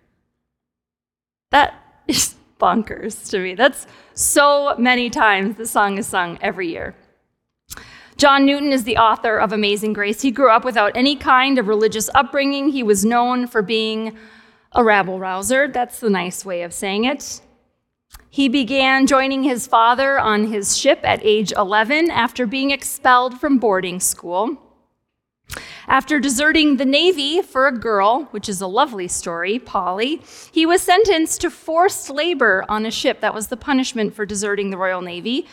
That 1.52 1.72
is 2.06 2.35
bonkers 2.58 3.28
to 3.30 3.38
me. 3.38 3.54
That's 3.54 3.86
so 4.14 4.74
many 4.78 5.10
times 5.10 5.56
the 5.56 5.66
song 5.66 5.98
is 5.98 6.06
sung 6.06 6.38
every 6.40 6.68
year. 6.68 6.94
John 8.16 8.46
Newton 8.46 8.72
is 8.72 8.84
the 8.84 8.96
author 8.96 9.36
of 9.36 9.52
Amazing 9.52 9.92
Grace. 9.92 10.22
He 10.22 10.30
grew 10.30 10.50
up 10.50 10.64
without 10.64 10.96
any 10.96 11.16
kind 11.16 11.58
of 11.58 11.68
religious 11.68 12.08
upbringing. 12.14 12.70
He 12.70 12.82
was 12.82 13.04
known 13.04 13.46
for 13.46 13.60
being 13.60 14.16
a 14.72 14.82
rabble 14.82 15.18
rouser. 15.18 15.68
That's 15.68 16.00
the 16.00 16.08
nice 16.08 16.44
way 16.44 16.62
of 16.62 16.72
saying 16.72 17.04
it. 17.04 17.42
He 18.30 18.48
began 18.48 19.06
joining 19.06 19.42
his 19.42 19.66
father 19.66 20.18
on 20.18 20.46
his 20.46 20.76
ship 20.76 21.00
at 21.02 21.20
age 21.22 21.52
11 21.52 22.10
after 22.10 22.46
being 22.46 22.70
expelled 22.70 23.38
from 23.38 23.58
boarding 23.58 24.00
school. 24.00 24.65
After 25.88 26.18
deserting 26.18 26.76
the 26.76 26.84
Navy 26.84 27.42
for 27.42 27.68
a 27.68 27.78
girl, 27.78 28.24
which 28.32 28.48
is 28.48 28.60
a 28.60 28.66
lovely 28.66 29.08
story, 29.08 29.58
Polly, 29.58 30.20
he 30.50 30.66
was 30.66 30.82
sentenced 30.82 31.40
to 31.42 31.50
forced 31.50 32.10
labor 32.10 32.64
on 32.68 32.84
a 32.84 32.90
ship. 32.90 33.20
That 33.20 33.34
was 33.34 33.46
the 33.46 33.56
punishment 33.56 34.14
for 34.14 34.26
deserting 34.26 34.70
the 34.70 34.76
Royal 34.76 35.00
Navy. 35.00 35.46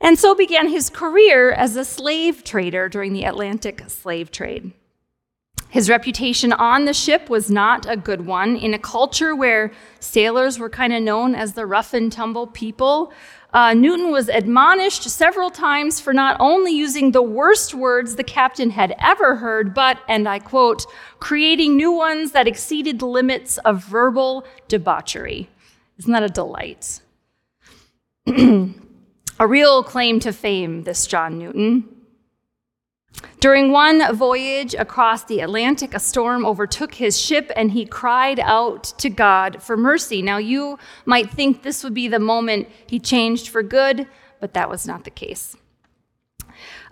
And 0.00 0.18
so 0.18 0.34
began 0.34 0.68
his 0.68 0.90
career 0.90 1.52
as 1.52 1.76
a 1.76 1.84
slave 1.84 2.44
trader 2.44 2.88
during 2.88 3.12
the 3.12 3.24
Atlantic 3.24 3.84
slave 3.88 4.30
trade. 4.30 4.72
His 5.70 5.90
reputation 5.90 6.52
on 6.52 6.86
the 6.86 6.94
ship 6.94 7.28
was 7.28 7.50
not 7.50 7.84
a 7.88 7.96
good 7.96 8.24
one. 8.24 8.56
In 8.56 8.72
a 8.72 8.78
culture 8.78 9.36
where 9.36 9.70
sailors 10.00 10.58
were 10.58 10.70
kind 10.70 10.94
of 10.94 11.02
known 11.02 11.34
as 11.34 11.52
the 11.52 11.66
rough 11.66 11.92
and 11.92 12.10
tumble 12.10 12.46
people, 12.46 13.12
uh, 13.52 13.72
Newton 13.72 14.10
was 14.10 14.28
admonished 14.28 15.04
several 15.04 15.50
times 15.50 16.00
for 16.00 16.12
not 16.12 16.36
only 16.38 16.72
using 16.72 17.12
the 17.12 17.22
worst 17.22 17.74
words 17.74 18.16
the 18.16 18.24
captain 18.24 18.70
had 18.70 18.94
ever 18.98 19.36
heard, 19.36 19.72
but, 19.72 19.98
and 20.06 20.28
I 20.28 20.38
quote, 20.38 20.84
creating 21.18 21.76
new 21.76 21.90
ones 21.90 22.32
that 22.32 22.46
exceeded 22.46 22.98
the 22.98 23.06
limits 23.06 23.56
of 23.58 23.84
verbal 23.84 24.44
debauchery. 24.68 25.48
Isn't 25.98 26.12
that 26.12 26.22
a 26.22 26.28
delight? 26.28 27.00
a 28.26 29.46
real 29.46 29.82
claim 29.82 30.20
to 30.20 30.32
fame, 30.32 30.82
this 30.82 31.06
John 31.06 31.38
Newton. 31.38 31.88
During 33.40 33.70
one 33.70 34.16
voyage 34.16 34.74
across 34.74 35.24
the 35.24 35.40
Atlantic, 35.40 35.94
a 35.94 36.00
storm 36.00 36.44
overtook 36.44 36.94
his 36.94 37.18
ship 37.20 37.52
and 37.54 37.70
he 37.70 37.86
cried 37.86 38.40
out 38.40 38.82
to 38.98 39.08
God 39.08 39.62
for 39.62 39.76
mercy. 39.76 40.22
Now, 40.22 40.38
you 40.38 40.78
might 41.04 41.30
think 41.30 41.62
this 41.62 41.84
would 41.84 41.94
be 41.94 42.08
the 42.08 42.18
moment 42.18 42.68
he 42.86 42.98
changed 42.98 43.48
for 43.48 43.62
good, 43.62 44.08
but 44.40 44.54
that 44.54 44.68
was 44.68 44.86
not 44.86 45.04
the 45.04 45.10
case. 45.10 45.56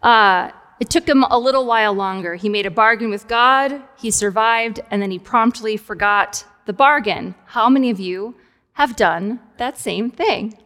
Uh, 0.03 0.51
it 0.79 0.89
took 0.89 1.09
him 1.09 1.25
a 1.25 1.39
little 1.39 1.67
while 1.67 1.95
longer. 1.95 2.37
He 2.37 2.49
made 2.49 2.67
a 2.67 2.71
bargain 2.71 3.11
with 3.11 3.27
God, 3.27 3.83
he 3.97 4.11
survived, 4.11 4.79
and 4.91 5.03
then 5.03 5.11
he 5.11 5.19
promptly 5.19 5.77
forgot 5.77 6.45
the 6.67 6.73
bargain. 6.73 7.35
How 7.47 7.69
many 7.69 7.91
of 7.91 7.99
you 7.99 8.37
have 8.75 8.95
done 8.95 9.41
that 9.59 9.79
same 9.79 10.11
thing? 10.11 10.57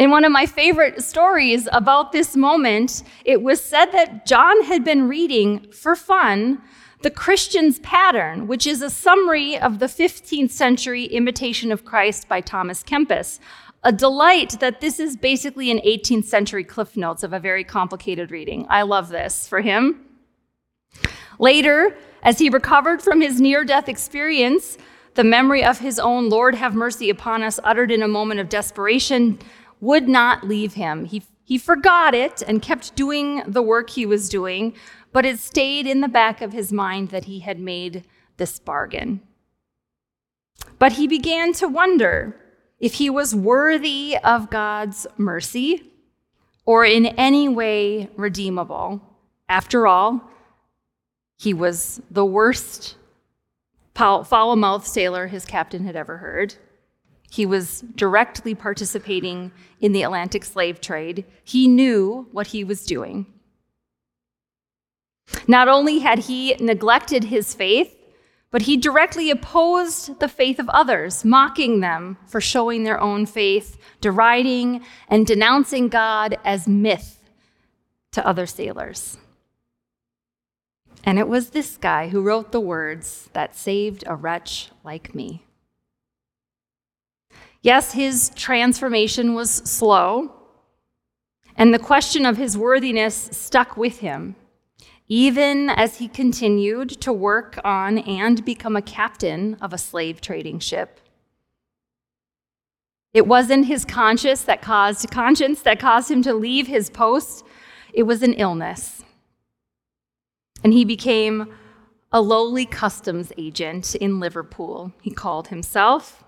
In 0.00 0.10
one 0.10 0.24
of 0.24 0.32
my 0.32 0.46
favorite 0.46 1.02
stories 1.02 1.68
about 1.72 2.10
this 2.10 2.34
moment, 2.34 3.02
it 3.26 3.42
was 3.42 3.62
said 3.62 3.92
that 3.92 4.24
John 4.24 4.62
had 4.62 4.82
been 4.82 5.08
reading 5.08 5.70
for 5.72 5.94
fun 5.94 6.62
the 7.02 7.10
Christian's 7.10 7.80
Pattern, 7.80 8.46
which 8.46 8.66
is 8.66 8.80
a 8.80 8.88
summary 8.88 9.58
of 9.58 9.78
the 9.78 9.84
15th 9.84 10.52
century 10.52 11.04
Imitation 11.04 11.70
of 11.70 11.84
Christ 11.84 12.30
by 12.30 12.40
Thomas 12.40 12.82
Kempis. 12.82 13.40
A 13.84 13.92
delight 13.92 14.58
that 14.60 14.80
this 14.80 14.98
is 14.98 15.18
basically 15.18 15.70
an 15.70 15.80
18th 15.80 16.24
century 16.24 16.64
Cliff 16.64 16.96
Notes 16.96 17.22
of 17.22 17.34
a 17.34 17.38
very 17.38 17.62
complicated 17.62 18.30
reading. 18.30 18.64
I 18.70 18.82
love 18.82 19.10
this 19.10 19.46
for 19.46 19.60
him. 19.60 20.00
Later, 21.38 21.94
as 22.22 22.38
he 22.38 22.48
recovered 22.48 23.02
from 23.02 23.20
his 23.20 23.38
near 23.38 23.66
death 23.66 23.86
experience, 23.86 24.78
the 25.14 25.24
memory 25.24 25.62
of 25.62 25.80
his 25.80 25.98
own 25.98 26.30
Lord 26.30 26.54
have 26.54 26.74
mercy 26.74 27.10
upon 27.10 27.42
us, 27.42 27.60
uttered 27.64 27.90
in 27.90 28.02
a 28.02 28.08
moment 28.08 28.40
of 28.40 28.48
desperation, 28.48 29.38
would 29.80 30.08
not 30.08 30.46
leave 30.46 30.74
him. 30.74 31.04
He, 31.04 31.22
he 31.44 31.58
forgot 31.58 32.14
it 32.14 32.42
and 32.42 32.62
kept 32.62 32.94
doing 32.94 33.42
the 33.46 33.62
work 33.62 33.90
he 33.90 34.06
was 34.06 34.28
doing, 34.28 34.74
but 35.12 35.24
it 35.24 35.38
stayed 35.38 35.86
in 35.86 36.00
the 36.00 36.08
back 36.08 36.40
of 36.40 36.52
his 36.52 36.72
mind 36.72 37.08
that 37.10 37.24
he 37.24 37.40
had 37.40 37.58
made 37.58 38.04
this 38.36 38.58
bargain. 38.58 39.20
But 40.78 40.92
he 40.92 41.06
began 41.06 41.52
to 41.54 41.68
wonder 41.68 42.36
if 42.78 42.94
he 42.94 43.10
was 43.10 43.34
worthy 43.34 44.16
of 44.24 44.50
God's 44.50 45.06
mercy 45.16 45.90
or 46.64 46.84
in 46.84 47.06
any 47.06 47.48
way 47.48 48.08
redeemable. 48.16 49.02
After 49.48 49.86
all, 49.86 50.22
he 51.36 51.52
was 51.52 52.00
the 52.10 52.24
worst 52.24 52.96
foul 53.94 54.56
mouthed 54.56 54.86
sailor 54.86 55.26
his 55.26 55.44
captain 55.44 55.84
had 55.84 55.96
ever 55.96 56.18
heard. 56.18 56.54
He 57.30 57.46
was 57.46 57.82
directly 57.94 58.54
participating 58.54 59.52
in 59.80 59.92
the 59.92 60.02
Atlantic 60.02 60.44
slave 60.44 60.80
trade. 60.80 61.24
He 61.44 61.68
knew 61.68 62.28
what 62.32 62.48
he 62.48 62.64
was 62.64 62.84
doing. 62.84 63.26
Not 65.46 65.68
only 65.68 66.00
had 66.00 66.18
he 66.18 66.54
neglected 66.56 67.24
his 67.24 67.54
faith, 67.54 67.96
but 68.50 68.62
he 68.62 68.76
directly 68.76 69.30
opposed 69.30 70.18
the 70.18 70.28
faith 70.28 70.58
of 70.58 70.68
others, 70.70 71.24
mocking 71.24 71.78
them 71.78 72.18
for 72.26 72.40
showing 72.40 72.82
their 72.82 73.00
own 73.00 73.26
faith, 73.26 73.78
deriding 74.00 74.84
and 75.08 75.24
denouncing 75.24 75.88
God 75.88 76.36
as 76.44 76.66
myth 76.66 77.22
to 78.10 78.26
other 78.26 78.46
sailors. 78.46 79.18
And 81.04 81.16
it 81.16 81.28
was 81.28 81.50
this 81.50 81.76
guy 81.76 82.08
who 82.08 82.22
wrote 82.22 82.50
the 82.50 82.60
words 82.60 83.30
that 83.34 83.56
saved 83.56 84.02
a 84.06 84.16
wretch 84.16 84.70
like 84.82 85.14
me. 85.14 85.46
Yes, 87.62 87.92
his 87.92 88.30
transformation 88.34 89.34
was 89.34 89.50
slow, 89.50 90.32
and 91.56 91.74
the 91.74 91.78
question 91.78 92.24
of 92.24 92.38
his 92.38 92.56
worthiness 92.56 93.28
stuck 93.32 93.76
with 93.76 93.98
him, 93.98 94.34
even 95.08 95.68
as 95.68 95.98
he 95.98 96.08
continued 96.08 96.88
to 97.02 97.12
work 97.12 97.60
on 97.62 97.98
and 97.98 98.42
become 98.46 98.76
a 98.76 98.82
captain 98.82 99.58
of 99.60 99.74
a 99.74 99.78
slave 99.78 100.22
trading 100.22 100.58
ship. 100.58 101.00
It 103.12 103.26
wasn't 103.26 103.66
his 103.66 103.84
conscience 103.84 104.42
that 104.44 104.62
caused 104.62 105.10
conscience 105.10 105.60
that 105.62 105.80
caused 105.80 106.10
him 106.10 106.22
to 106.22 106.32
leave 106.32 106.66
his 106.66 106.88
post. 106.88 107.44
It 107.92 108.04
was 108.04 108.22
an 108.22 108.34
illness. 108.34 109.04
And 110.64 110.72
he 110.72 110.84
became 110.84 111.52
a 112.12 112.22
lowly 112.22 112.64
customs 112.64 113.32
agent 113.36 113.94
in 113.96 114.20
Liverpool. 114.20 114.92
He 115.02 115.10
called 115.10 115.48
himself 115.48 116.24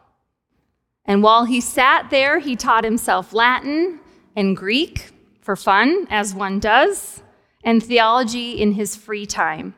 and 1.04 1.22
while 1.22 1.44
he 1.44 1.60
sat 1.60 2.10
there, 2.10 2.38
he 2.38 2.56
taught 2.56 2.84
himself 2.84 3.32
Latin 3.32 4.00
and 4.36 4.56
Greek 4.56 5.10
for 5.40 5.56
fun, 5.56 6.06
as 6.10 6.34
one 6.34 6.60
does, 6.60 7.22
and 7.64 7.82
theology 7.82 8.52
in 8.60 8.72
his 8.72 8.94
free 8.96 9.26
time. 9.26 9.74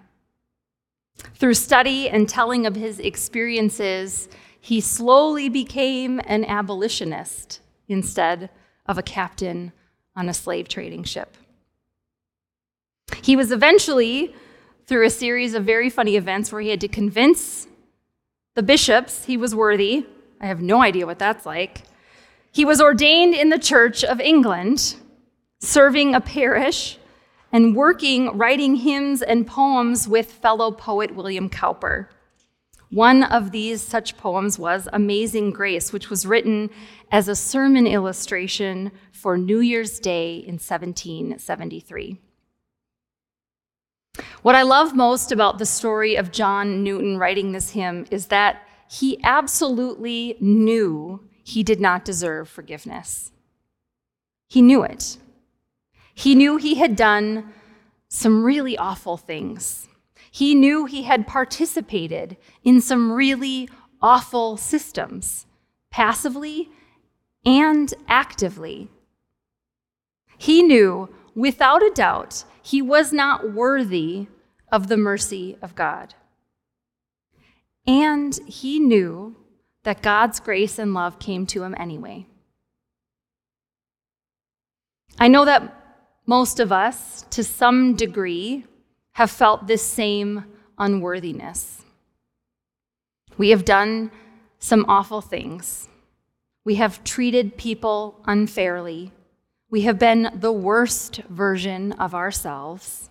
Through 1.34 1.54
study 1.54 2.08
and 2.08 2.28
telling 2.28 2.66
of 2.66 2.76
his 2.76 3.00
experiences, 3.00 4.28
he 4.60 4.80
slowly 4.80 5.48
became 5.48 6.20
an 6.26 6.44
abolitionist 6.44 7.60
instead 7.88 8.50
of 8.86 8.98
a 8.98 9.02
captain 9.02 9.72
on 10.14 10.28
a 10.28 10.34
slave 10.34 10.68
trading 10.68 11.04
ship. 11.04 11.36
He 13.22 13.36
was 13.36 13.52
eventually, 13.52 14.34
through 14.86 15.06
a 15.06 15.10
series 15.10 15.54
of 15.54 15.64
very 15.64 15.88
funny 15.88 16.16
events 16.16 16.52
where 16.52 16.60
he 16.60 16.68
had 16.68 16.80
to 16.82 16.88
convince 16.88 17.66
the 18.54 18.62
bishops 18.62 19.24
he 19.24 19.36
was 19.36 19.54
worthy 19.54 20.06
I 20.44 20.48
have 20.48 20.60
no 20.60 20.82
idea 20.82 21.06
what 21.06 21.18
that's 21.18 21.46
like. 21.46 21.84
He 22.52 22.66
was 22.66 22.78
ordained 22.78 23.34
in 23.34 23.48
the 23.48 23.58
Church 23.58 24.04
of 24.04 24.20
England, 24.20 24.96
serving 25.60 26.14
a 26.14 26.20
parish 26.20 26.98
and 27.50 27.74
working, 27.74 28.36
writing 28.36 28.76
hymns 28.76 29.22
and 29.22 29.46
poems 29.46 30.06
with 30.06 30.30
fellow 30.30 30.70
poet 30.70 31.14
William 31.14 31.48
Cowper. 31.48 32.10
One 32.90 33.22
of 33.22 33.52
these 33.52 33.80
such 33.80 34.18
poems 34.18 34.58
was 34.58 34.86
Amazing 34.92 35.52
Grace, 35.52 35.94
which 35.94 36.10
was 36.10 36.26
written 36.26 36.68
as 37.10 37.26
a 37.26 37.34
sermon 37.34 37.86
illustration 37.86 38.92
for 39.12 39.38
New 39.38 39.60
Year's 39.60 39.98
Day 39.98 40.36
in 40.36 40.58
1773. 40.58 42.20
What 44.42 44.54
I 44.54 44.60
love 44.60 44.94
most 44.94 45.32
about 45.32 45.56
the 45.56 45.64
story 45.64 46.16
of 46.16 46.32
John 46.32 46.84
Newton 46.84 47.16
writing 47.16 47.52
this 47.52 47.70
hymn 47.70 48.04
is 48.10 48.26
that 48.26 48.63
he 48.88 49.22
absolutely 49.22 50.36
knew 50.40 51.20
he 51.42 51.62
did 51.62 51.80
not 51.80 52.04
deserve 52.04 52.48
forgiveness. 52.48 53.32
He 54.48 54.62
knew 54.62 54.82
it. 54.82 55.18
He 56.14 56.34
knew 56.34 56.56
he 56.56 56.76
had 56.76 56.96
done 56.96 57.52
some 58.08 58.44
really 58.44 58.78
awful 58.78 59.16
things. 59.16 59.88
He 60.30 60.54
knew 60.54 60.84
he 60.84 61.02
had 61.02 61.26
participated 61.26 62.36
in 62.62 62.80
some 62.80 63.12
really 63.12 63.68
awful 64.00 64.56
systems, 64.56 65.46
passively 65.90 66.70
and 67.44 67.92
actively. 68.08 68.90
He 70.38 70.62
knew, 70.62 71.08
without 71.34 71.82
a 71.82 71.90
doubt, 71.94 72.44
he 72.62 72.80
was 72.82 73.12
not 73.12 73.52
worthy 73.52 74.26
of 74.70 74.88
the 74.88 74.96
mercy 74.96 75.56
of 75.62 75.74
God. 75.74 76.14
And 77.86 78.38
he 78.46 78.78
knew 78.78 79.36
that 79.82 80.02
God's 80.02 80.40
grace 80.40 80.78
and 80.78 80.94
love 80.94 81.18
came 81.18 81.46
to 81.46 81.62
him 81.62 81.74
anyway. 81.78 82.26
I 85.18 85.28
know 85.28 85.44
that 85.44 85.80
most 86.26 86.58
of 86.58 86.72
us, 86.72 87.26
to 87.30 87.44
some 87.44 87.94
degree, 87.94 88.64
have 89.12 89.30
felt 89.30 89.66
this 89.66 89.82
same 89.82 90.44
unworthiness. 90.78 91.82
We 93.36 93.50
have 93.50 93.64
done 93.64 94.10
some 94.58 94.86
awful 94.88 95.20
things. 95.20 95.88
We 96.64 96.76
have 96.76 97.04
treated 97.04 97.58
people 97.58 98.20
unfairly. 98.24 99.12
We 99.70 99.82
have 99.82 99.98
been 99.98 100.30
the 100.34 100.52
worst 100.52 101.16
version 101.28 101.92
of 101.92 102.14
ourselves. 102.14 103.10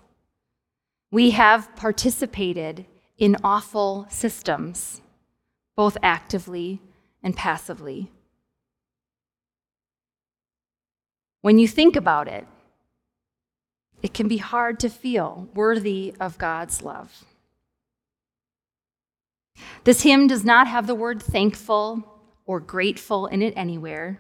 We 1.12 1.32
have 1.32 1.76
participated 1.76 2.86
in 3.18 3.38
awful 3.44 4.06
systems, 4.10 5.02
both 5.76 5.98
actively 6.02 6.82
and 7.22 7.36
passively. 7.36 8.12
When 11.42 11.60
you 11.60 11.68
think 11.68 11.96
about 11.96 12.28
it, 12.28 12.48
it 14.02 14.14
can 14.14 14.28
be 14.28 14.38
hard 14.38 14.80
to 14.82 14.90
feel 14.90 15.50
worthy 15.54 16.14
of 16.20 16.38
God's 16.38 16.82
love. 16.82 17.24
This 19.84 20.02
hymn 20.02 20.28
does 20.28 20.44
not 20.44 20.68
have 20.68 20.88
the 20.88 20.96
word 20.96 21.22
thankful 21.22 22.04
or 22.46 22.60
grateful 22.60 23.28
in 23.28 23.42
it 23.42 23.54
anywhere, 23.56 24.20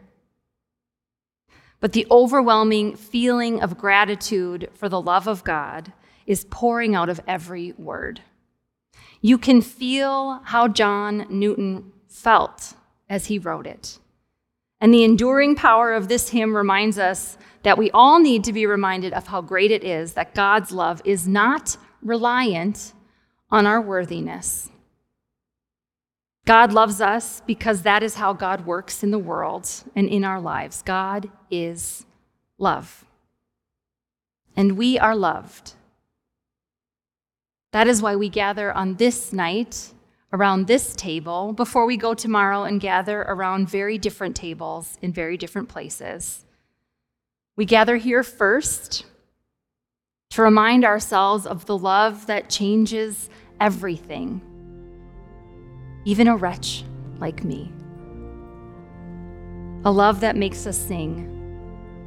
but 1.79 1.91
the 1.93 2.07
overwhelming 2.09 2.95
feeling 2.95 3.61
of 3.61 3.77
gratitude 3.77 4.69
for 4.73 4.87
the 4.87 5.01
love 5.01 5.27
of 5.27 5.43
God 5.43 5.91
is 6.25 6.45
pouring 6.49 6.95
out 6.95 7.09
of 7.09 7.19
every 7.27 7.73
word. 7.73 8.21
You 9.25 9.37
can 9.37 9.61
feel 9.61 10.41
how 10.43 10.67
John 10.67 11.25
Newton 11.29 11.93
felt 12.09 12.73
as 13.09 13.27
he 13.27 13.39
wrote 13.39 13.65
it. 13.65 13.97
And 14.81 14.93
the 14.93 15.05
enduring 15.05 15.55
power 15.55 15.93
of 15.93 16.09
this 16.09 16.31
hymn 16.31 16.53
reminds 16.53 16.99
us 16.99 17.37
that 17.63 17.77
we 17.77 17.89
all 17.91 18.19
need 18.19 18.43
to 18.43 18.51
be 18.51 18.65
reminded 18.65 19.13
of 19.13 19.27
how 19.27 19.39
great 19.39 19.71
it 19.71 19.81
is 19.81 20.13
that 20.13 20.35
God's 20.35 20.73
love 20.73 21.01
is 21.05 21.25
not 21.25 21.77
reliant 22.01 22.91
on 23.49 23.65
our 23.65 23.79
worthiness. 23.79 24.69
God 26.43 26.73
loves 26.73 26.99
us 26.99 27.41
because 27.47 27.83
that 27.83 28.03
is 28.03 28.15
how 28.15 28.33
God 28.33 28.65
works 28.65 29.03
in 29.03 29.11
the 29.11 29.19
world 29.19 29.69
and 29.95 30.09
in 30.09 30.25
our 30.25 30.41
lives. 30.41 30.81
God 30.81 31.31
is 31.49 32.05
love. 32.57 33.05
And 34.53 34.77
we 34.77 34.99
are 34.99 35.15
loved. 35.15 35.75
That 37.73 37.87
is 37.87 38.03
why 38.03 38.15
we 38.15 38.29
gather 38.29 38.71
on 38.71 38.95
this 38.95 39.33
night 39.33 39.93
around 40.31 40.67
this 40.67 40.95
table 40.95 41.53
before 41.53 41.87
we 41.87 41.97
go 41.97 42.13
tomorrow 42.13 42.63
and 42.63 42.79
gather 42.79 43.21
around 43.21 43.67
very 43.67 43.97
different 43.97 44.35
tables 44.35 44.99
in 45.01 45.11
very 45.11 45.37
different 45.37 45.69
places. 45.69 46.45
We 47.55 47.65
gather 47.65 47.97
here 47.97 48.21
first 48.21 49.05
to 50.29 50.43
remind 50.43 50.85
ourselves 50.85 51.47
of 51.47 51.65
the 51.65 51.77
love 51.77 52.27
that 52.27 52.47
changes 52.47 53.27
everything, 53.59 54.39
even 56.05 56.27
a 56.27 56.37
wretch 56.37 56.83
like 57.17 57.43
me. 57.43 57.71
A 59.83 59.91
love 59.91 60.19
that 60.19 60.35
makes 60.35 60.67
us 60.67 60.77
sing, 60.77 61.27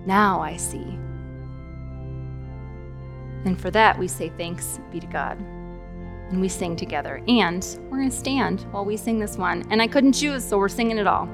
Now 0.06 0.40
I 0.40 0.56
see. 0.58 0.96
And 3.44 3.60
for 3.60 3.72
that, 3.72 3.98
we 3.98 4.06
say 4.06 4.32
thanks 4.36 4.78
be 4.92 5.00
to 5.00 5.06
God. 5.08 5.55
And 6.30 6.40
we 6.40 6.48
sing 6.48 6.76
together. 6.76 7.22
And 7.28 7.64
we're 7.88 7.98
going 7.98 8.10
to 8.10 8.16
stand 8.16 8.62
while 8.72 8.84
we 8.84 8.96
sing 8.96 9.18
this 9.18 9.36
one. 9.36 9.64
And 9.70 9.80
I 9.80 9.86
couldn't 9.86 10.12
choose, 10.12 10.44
so 10.44 10.58
we're 10.58 10.68
singing 10.68 10.98
it 10.98 11.06
all. 11.06 11.28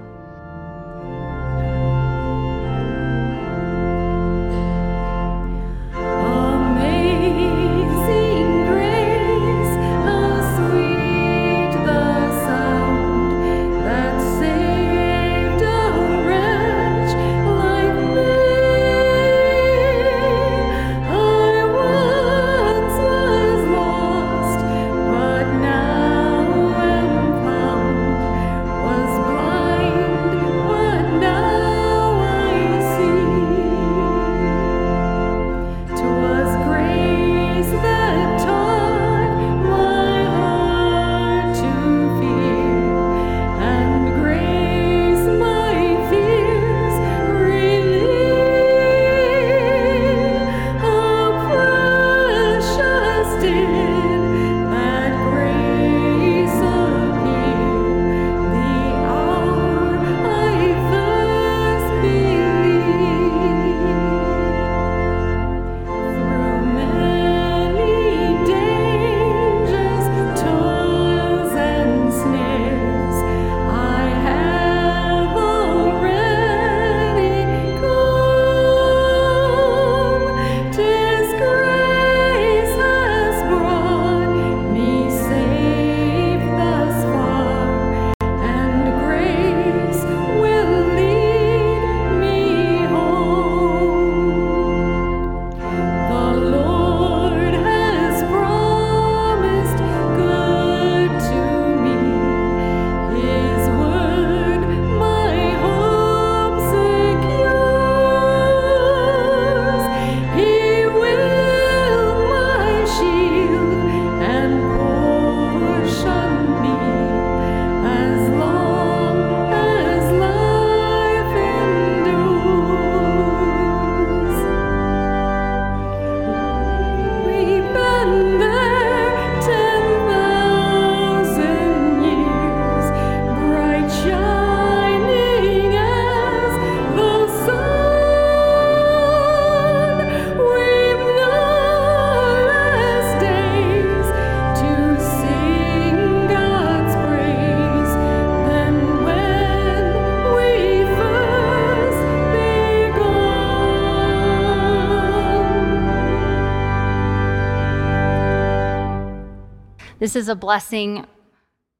This 160.03 160.17
is 160.17 160.29
a 160.29 160.35
blessing 160.35 161.07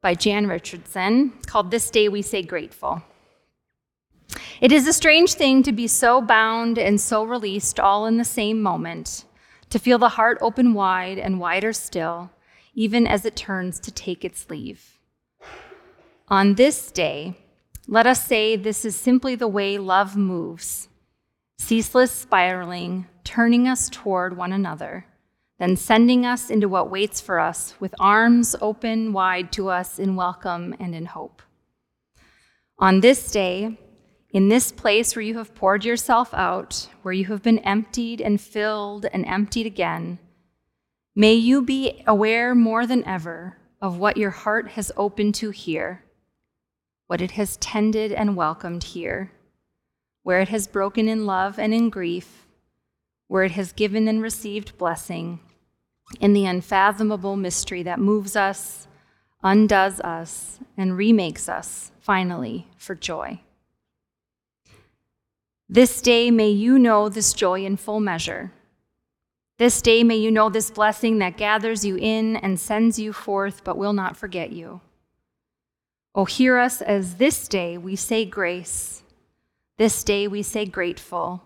by 0.01 0.15
Jan 0.15 0.47
Richardson 0.47 1.33
called 1.47 1.73
This 1.73 1.91
Day 1.91 2.09
We 2.09 2.23
Say 2.23 2.41
Grateful. 2.43 3.03
It 4.61 4.71
is 4.71 4.87
a 4.87 4.93
strange 4.93 5.35
thing 5.35 5.65
to 5.65 5.73
be 5.73 5.89
so 5.89 6.21
bound 6.21 6.79
and 6.79 7.01
so 7.01 7.25
released 7.25 7.81
all 7.81 8.07
in 8.07 8.19
the 8.19 8.25
same 8.25 8.63
moment, 8.63 9.25
to 9.71 9.81
feel 9.81 9.99
the 9.99 10.11
heart 10.11 10.39
open 10.41 10.73
wide 10.73 11.19
and 11.19 11.41
wider 11.41 11.73
still, 11.73 12.31
even 12.75 13.09
as 13.09 13.25
it 13.25 13.35
turns 13.35 13.81
to 13.81 13.91
take 13.91 14.25
its 14.25 14.49
leave. 14.49 15.01
On 16.29 16.55
this 16.55 16.93
day, 16.93 17.37
let 17.89 18.07
us 18.07 18.25
say 18.25 18.55
this 18.55 18.85
is 18.85 18.95
simply 18.95 19.35
the 19.35 19.49
way 19.49 19.79
love 19.79 20.17
moves, 20.17 20.87
ceaseless 21.59 22.13
spiraling, 22.13 23.09
turning 23.25 23.67
us 23.67 23.89
toward 23.89 24.37
one 24.37 24.53
another, 24.53 25.07
then 25.63 25.77
sending 25.77 26.27
us 26.27 26.51
into 26.51 26.69
what 26.69 26.91
waits 26.91 27.21
for 27.21 27.39
us 27.39 27.77
with 27.79 27.95
arms 28.01 28.57
open 28.61 29.13
wide 29.13 29.53
to 29.53 29.69
us 29.69 29.97
in 29.97 30.17
welcome 30.17 30.75
and 30.81 30.93
in 30.93 31.07
hope. 31.07 31.41
On 32.81 32.99
this 32.99 33.31
day, 33.31 33.79
in 34.31 34.49
this 34.49 34.73
place 34.73 35.15
where 35.15 35.23
you 35.23 35.39
have 35.39 35.55
poured 35.55 35.85
yourself 35.85 36.35
out, 36.35 36.89
where 37.03 37.15
you 37.15 37.27
have 37.27 37.45
been 37.45 37.61
emptied 37.61 38.21
and 38.21 38.41
filled 38.41 39.07
and 39.13 39.25
emptied 39.25 39.65
again, 39.65 40.19
may 41.15 41.35
you 41.35 41.63
be 41.63 42.03
aware 42.09 42.57
more 42.57 42.85
than 42.85 43.05
ever 43.05 43.57
of 43.81 43.99
what 43.99 44.17
your 44.17 44.31
heart 44.31 44.71
has 44.71 44.91
opened 44.97 45.37
to 45.37 45.51
here, 45.51 46.03
what 47.07 47.21
it 47.21 47.31
has 47.33 47.57
tended 47.59 48.11
and 48.11 48.35
welcomed 48.35 48.83
here, 48.83 49.31
where 50.25 50.41
it 50.41 50.49
has 50.49 50.67
broken 50.67 51.09
in 51.09 51.25
love 51.25 51.57
and 51.57 51.73
in 51.73 51.89
grief, 51.89 52.49
where 53.29 53.45
it 53.45 53.53
has 53.53 53.73
given 53.73 54.09
and 54.09 54.21
received 54.21 54.77
blessing, 54.77 55.39
in 56.21 56.33
the 56.33 56.47
unfathomable 56.47 57.37
mystery 57.37 57.83
that 57.83 57.99
moves 57.99 58.37
us, 58.37 58.87
undoes 59.43 60.01
us, 60.01 60.59
and 60.77 60.97
remakes 60.97 61.49
us 61.49 61.93
finally 62.01 62.67
for 62.77 62.95
joy. 62.95 63.41
This 65.69 66.03
day 66.03 66.31
may 66.31 66.51
you 66.51 66.79
know 66.79 67.09
this 67.09 67.33
joy 67.33 67.65
in 67.65 67.77
full 67.77 68.01
measure. 68.01 68.53
This 69.59 69.81
day 69.81 70.03
may 70.03 70.17
you 70.17 70.31
know 70.31 70.51
this 70.51 70.71
blessing 70.71 71.19
that 71.19 71.37
gathers 71.37 71.85
you 71.85 71.97
in 71.97 72.37
and 72.37 72.59
sends 72.59 72.99
you 72.99 73.13
forth, 73.13 73.65
but 73.65 73.79
will 73.79 73.93
not 73.93 74.17
forget 74.17 74.53
you. 74.53 74.81
Oh, 76.15 76.27
hear 76.27 76.59
us 76.59 76.83
as 76.83 77.15
this 77.15 77.49
day 77.49 77.79
we 77.79 77.97
say 77.97 78.25
grace. 78.25 79.03
This 79.79 80.05
day 80.05 80.29
we 80.29 80.43
say 80.43 80.67
grateful. 80.67 81.43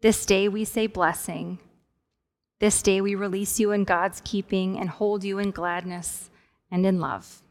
This 0.00 0.26
day 0.26 0.48
we 0.48 0.64
say 0.64 0.88
blessing. 0.88 1.58
This 2.62 2.80
day 2.80 3.00
we 3.00 3.16
release 3.16 3.58
you 3.58 3.72
in 3.72 3.82
God's 3.82 4.22
keeping 4.24 4.78
and 4.78 4.88
hold 4.88 5.24
you 5.24 5.40
in 5.40 5.50
gladness 5.50 6.30
and 6.70 6.86
in 6.86 7.00
love. 7.00 7.41